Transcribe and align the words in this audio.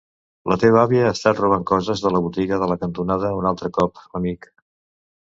La 0.53 0.55
teva 0.63 0.79
àvia 0.83 1.03
ha 1.09 1.11
estat 1.17 1.41
robant 1.43 1.67
coses 1.73 2.03
de 2.07 2.13
la 2.15 2.23
botiga 2.29 2.61
de 2.65 2.73
la 2.75 2.81
cantonada 2.87 3.33
un 3.45 3.55
altre 3.55 3.75
cop, 3.81 4.07
amic. 4.23 4.55